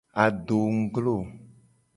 [0.23, 1.15] Adongglo.